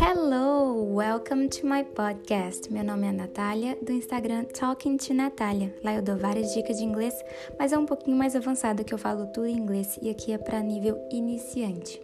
[0.00, 2.72] Hello, welcome to my podcast.
[2.72, 5.72] Meu nome é Natália, do Instagram Talking to Natália.
[5.84, 7.14] Lá eu dou várias dicas de inglês,
[7.56, 10.38] mas é um pouquinho mais avançado que eu falo tudo em inglês e aqui é
[10.38, 12.02] para nível iniciante.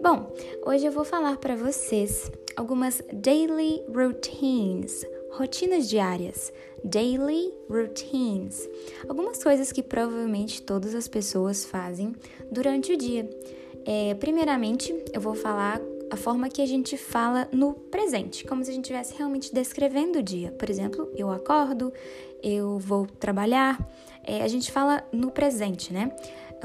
[0.00, 0.32] Bom,
[0.64, 6.52] hoje eu vou falar para vocês algumas daily routines, rotinas diárias,
[6.84, 8.68] daily routines,
[9.08, 12.14] algumas coisas que provavelmente todas as pessoas fazem
[12.50, 13.28] durante o dia.
[13.84, 18.70] É, primeiramente, eu vou falar a forma que a gente fala no presente, como se
[18.70, 20.52] a gente estivesse realmente descrevendo o dia.
[20.52, 21.92] Por exemplo, eu acordo,
[22.42, 23.78] eu vou trabalhar,
[24.24, 26.14] é, a gente fala no presente, né?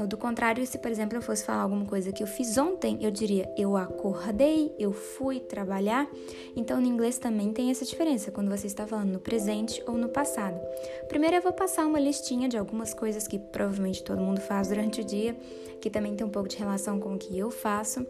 [0.08, 3.12] Do contrário, se por exemplo eu fosse falar alguma coisa que eu fiz ontem, eu
[3.12, 6.08] diria eu acordei, eu fui trabalhar.
[6.56, 10.08] Então no inglês também tem essa diferença quando você está falando no presente ou no
[10.08, 10.60] passado.
[11.08, 15.00] Primeiro eu vou passar uma listinha de algumas coisas que provavelmente todo mundo faz durante
[15.00, 15.36] o dia,
[15.80, 18.04] que também tem um pouco de relação com o que eu faço.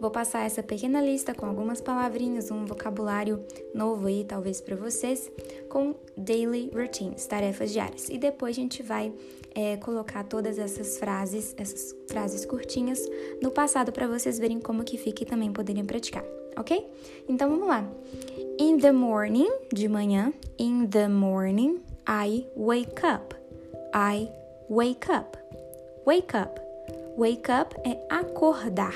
[0.00, 5.30] Vou passar essa pequena lista com algumas palavrinhas, um vocabulário novo aí, talvez para vocês,
[5.68, 8.08] com daily routines, tarefas diárias.
[8.08, 9.12] E depois a gente vai
[9.54, 13.04] é, colocar todas essas frases, essas frases curtinhas
[13.42, 16.24] no passado para vocês verem como que fica e também poderem praticar,
[16.56, 16.86] ok?
[17.28, 17.84] Então vamos lá.
[18.56, 23.34] In the morning, de manhã, in the morning, I wake up.
[23.92, 24.28] I
[24.70, 25.36] wake up.
[26.06, 26.60] Wake up.
[27.16, 28.94] Wake up é acordar.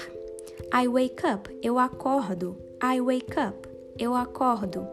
[0.72, 2.56] I wake up, eu acordo.
[2.82, 4.86] I wake up, eu acordo.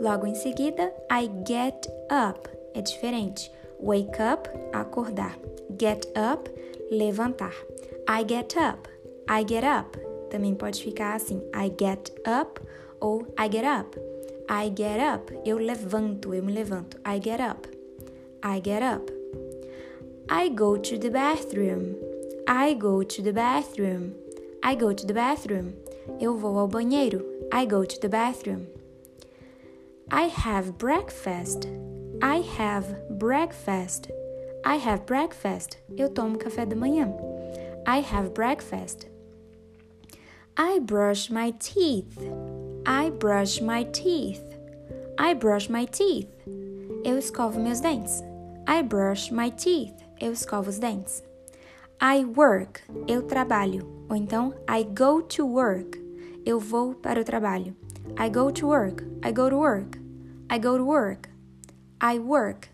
[0.00, 3.50] Logo em seguida, I get up, é diferente.
[3.80, 5.38] Wake up, acordar.
[5.78, 6.50] Get up,
[6.90, 7.54] levantar.
[8.08, 8.88] I get up,
[9.28, 9.98] I get up.
[10.30, 12.60] Também pode ficar assim, I get up
[13.00, 13.98] ou I get up.
[14.50, 16.98] I get up, eu levanto, eu me levanto.
[17.06, 17.68] I get up.
[18.42, 19.12] I get up.
[20.30, 21.96] I go to the bathroom.
[22.46, 24.14] I go to the bathroom.
[24.62, 25.72] I go to the bathroom.
[26.20, 27.24] Eu vou ao banheiro.
[27.52, 28.66] I go to the bathroom.
[30.10, 31.68] I have breakfast.
[32.22, 32.86] I have
[33.18, 34.10] breakfast.
[34.64, 35.78] I have breakfast.
[35.96, 37.12] Eu tomo café da manhã.
[37.86, 39.06] I have breakfast.
[40.56, 42.18] I brush my teeth.
[42.84, 44.42] I brush my teeth.
[45.18, 46.28] I brush my teeth.
[47.04, 48.22] Eu escovo meus dentes.
[48.66, 49.94] I brush my teeth.
[50.20, 51.22] Eu escovo os dentes.
[52.00, 53.84] I work, eu trabalho.
[54.08, 55.98] Ou então, I go to work,
[56.46, 57.74] eu vou para o trabalho.
[58.16, 59.98] I go to work, I go to work,
[60.48, 61.28] I go to work,
[62.00, 62.68] I work.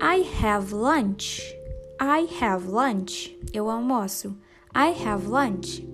[0.00, 1.42] I have lunch,
[2.00, 4.38] I have lunch, eu almoço.
[4.74, 5.86] I have lunch.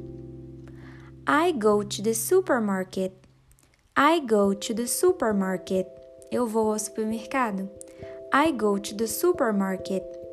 [1.26, 3.12] I go to the supermarket,
[3.96, 5.88] I go to the supermarket,
[6.30, 7.68] eu vou ao supermercado.
[8.32, 10.27] I go to the supermarket.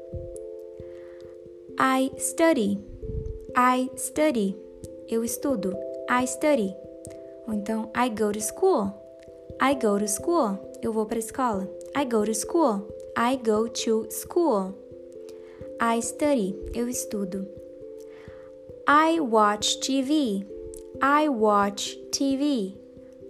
[1.77, 2.79] I study.
[3.53, 4.55] I study.
[5.09, 5.75] Eu estudo.
[6.09, 6.73] I study.
[7.47, 8.93] Ou então, I go to school.
[9.61, 10.57] I go to school.
[10.81, 11.69] Eu vou para a escola.
[11.93, 12.87] I go to school.
[13.17, 14.73] I go to school.
[15.81, 16.55] I study.
[16.73, 17.45] Eu estudo.
[18.87, 20.45] I watch TV.
[21.01, 22.77] I watch TV.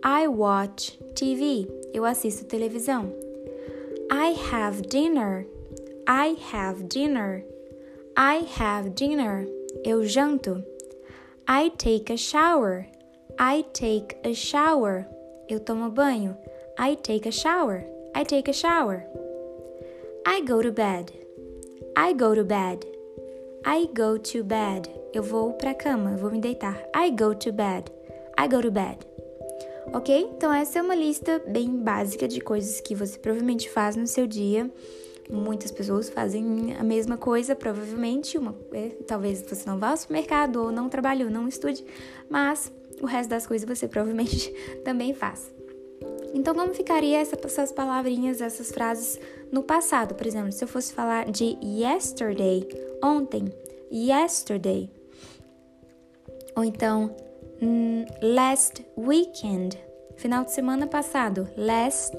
[0.03, 1.67] I watch TV.
[1.91, 3.11] Eu assisto televisão.
[4.11, 5.47] I have dinner.
[6.07, 7.43] I have dinner.
[8.17, 9.45] I have dinner.
[9.83, 10.63] Eu janto.
[11.45, 12.87] I take a shower.
[13.37, 15.05] I take a shower.
[15.49, 16.37] Eu tomo banho.
[16.79, 17.83] I take a shower.
[18.15, 19.05] I take a shower.
[20.25, 21.11] I go to bed.
[21.97, 22.85] I go to bed.
[23.65, 24.89] I go to bed.
[25.13, 26.81] Eu vou para a cama, eu vou me deitar.
[26.95, 27.91] I go to bed.
[28.39, 28.99] I go to bed.
[29.93, 30.29] Ok?
[30.37, 34.25] Então, essa é uma lista bem básica de coisas que você provavelmente faz no seu
[34.25, 34.71] dia
[35.29, 38.37] Muitas pessoas fazem a mesma coisa, provavelmente.
[38.37, 41.83] Uma, é, talvez você não vá ao supermercado ou não trabalhe ou não estude,
[42.29, 42.71] mas
[43.01, 44.53] o resto das coisas você provavelmente
[44.85, 45.53] também faz.
[46.33, 49.19] Então, como ficaria essa, essas palavrinhas, essas frases
[49.51, 50.13] no passado?
[50.15, 52.67] Por exemplo, se eu fosse falar de yesterday,
[53.01, 53.45] ontem,
[53.91, 54.91] yesterday.
[56.55, 57.15] Ou então,
[57.61, 59.79] mm, last weekend,
[60.17, 61.47] final de semana passado.
[61.57, 62.17] Last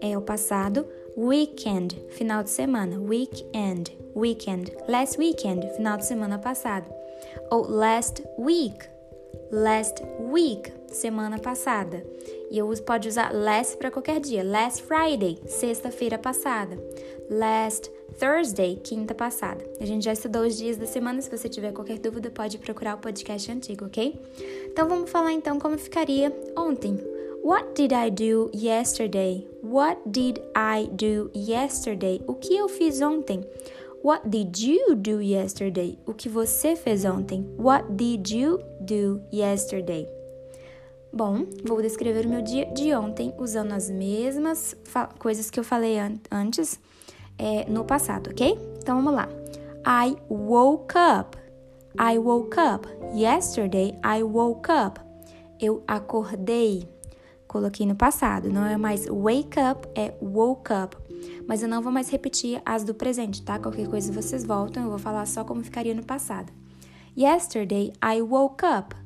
[0.00, 0.86] é o passado,
[1.16, 2.98] Weekend, final de semana.
[2.98, 4.72] Weekend, weekend.
[4.88, 6.86] Last weekend, final de semana passado.
[7.50, 8.88] Ou last week,
[9.50, 12.02] last week, semana passada.
[12.50, 14.42] E eu pode usar last para qualquer dia.
[14.42, 16.78] Last Friday, sexta-feira passada.
[17.28, 19.62] Last Thursday, quinta passada.
[19.80, 21.20] A gente já estudou os dias da semana.
[21.20, 24.18] Se você tiver qualquer dúvida, pode procurar o podcast antigo, ok?
[24.66, 27.11] Então vamos falar então como ficaria ontem.
[27.44, 29.44] What did I do yesterday?
[29.62, 32.22] What did I do yesterday?
[32.28, 33.44] O que eu fiz ontem?
[34.00, 35.98] What did you do yesterday?
[36.06, 37.44] O que você fez ontem?
[37.58, 40.06] What did you do yesterday?
[41.12, 44.76] Bom, vou descrever o meu dia de ontem usando as mesmas
[45.18, 46.78] coisas que eu falei an antes
[47.36, 48.56] é, no passado, ok?
[48.78, 49.28] Então vamos lá.
[49.84, 51.36] I woke up.
[51.98, 52.88] I woke up.
[53.12, 55.00] Yesterday I woke up.
[55.60, 56.88] Eu acordei.
[57.52, 60.96] Coloquei no passado, não é mais wake up, é woke up.
[61.46, 63.58] Mas eu não vou mais repetir as do presente, tá?
[63.58, 66.50] Qualquer coisa vocês voltam, eu vou falar só como ficaria no passado.
[67.14, 68.96] Yesterday I woke up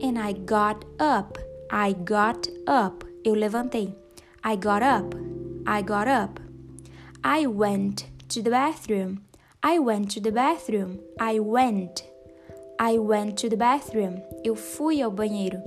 [0.00, 1.36] and I got up.
[1.68, 3.04] I got up.
[3.24, 3.92] Eu levantei.
[4.44, 5.16] I got up.
[5.66, 6.40] I got up.
[7.24, 9.16] I went to the bathroom.
[9.64, 11.00] I went to the bathroom.
[11.20, 12.04] I went.
[12.78, 14.22] I went to the bathroom.
[14.44, 15.60] Eu fui ao banheiro.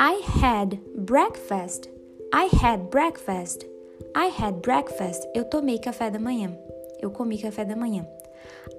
[0.00, 1.88] I had breakfast.
[2.32, 3.64] I had breakfast.
[4.14, 5.26] I had breakfast.
[5.34, 6.56] Eu tomei café da manhã.
[7.02, 8.06] Eu comi café da manhã.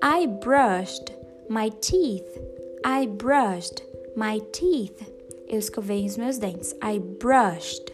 [0.01, 1.11] I brushed
[1.49, 2.39] my teeth.
[2.85, 3.83] I brushed
[4.15, 5.11] my teeth.
[5.49, 6.73] Eu escovei os meus dentes.
[6.81, 7.91] I brushed.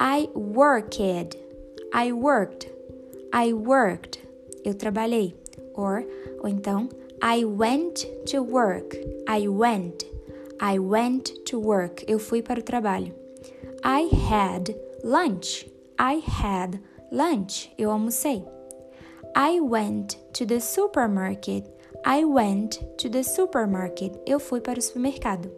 [0.00, 1.36] I worked.
[1.92, 2.72] I worked.
[3.34, 4.18] I worked.
[4.64, 5.34] Eu trabalhei.
[5.74, 6.06] Or,
[6.42, 6.88] ou então,
[7.22, 8.96] I went to work.
[9.28, 10.17] I went.
[10.60, 12.04] I went to work.
[12.08, 13.14] Eu fui para o trabalho.
[13.84, 14.74] I had
[15.04, 15.70] lunch.
[15.98, 16.80] I had
[17.12, 17.72] lunch.
[17.78, 18.44] Eu almocei.
[19.36, 21.64] I went to the supermarket.
[22.04, 24.20] I went to the supermarket.
[24.26, 25.50] Eu fui para o supermercado.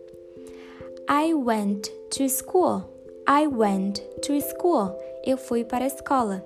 [1.09, 2.85] I went to school.
[3.27, 4.99] I went to school.
[5.25, 6.45] Eu fui para a escola.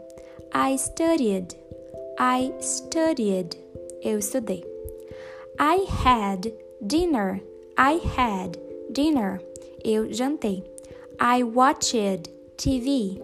[0.53, 1.57] I studied.
[2.19, 3.57] I studied.
[4.03, 4.65] Eu estudei.
[5.59, 6.53] I had
[6.87, 7.41] dinner.
[7.77, 8.59] I had
[8.93, 9.41] dinner.
[9.85, 10.63] Eu jantei.
[11.19, 13.21] I watched TV.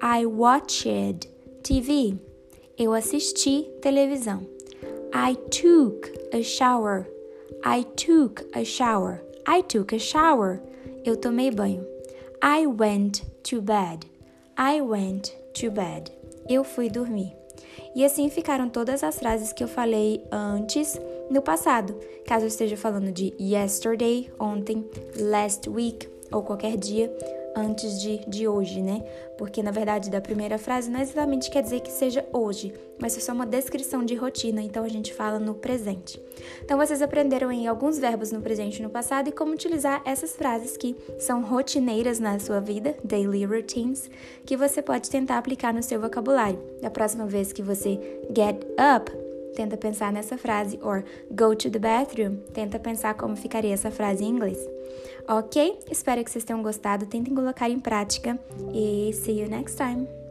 [0.00, 1.28] I watched
[1.62, 2.18] TV.
[2.76, 4.46] Eu assisti televisão.
[5.14, 7.06] I took a shower.
[7.64, 9.22] I took a shower.
[9.46, 10.60] I took a shower.
[11.04, 11.86] Eu tomei banho.
[12.42, 14.06] I went to bed.
[14.56, 16.10] I went to bed.
[16.48, 17.41] Eu fui dormir.
[17.94, 22.76] E assim ficaram todas as frases que eu falei antes no passado, caso eu esteja
[22.76, 24.84] falando de yesterday, ontem,
[25.16, 27.10] last week ou qualquer dia
[27.54, 29.02] antes de, de hoje, né?
[29.38, 33.20] Porque na verdade da primeira frase não exatamente quer dizer que seja hoje, mas é
[33.20, 36.20] só uma descrição de rotina, então a gente fala no presente.
[36.64, 40.36] Então vocês aprenderam aí alguns verbos no presente e no passado e como utilizar essas
[40.36, 44.10] frases que são rotineiras na sua vida, daily routines,
[44.44, 46.58] que você pode tentar aplicar no seu vocabulário.
[46.80, 47.98] Da próxima vez que você
[48.34, 48.64] get
[48.96, 49.21] up,
[49.54, 54.24] tenta pensar nessa frase, or go to the bathroom, tenta pensar como ficaria essa frase
[54.24, 54.58] em inglês.
[55.28, 55.78] Ok?
[55.90, 58.38] Espero que vocês tenham gostado, tentem colocar em prática
[58.72, 60.21] e see you next time!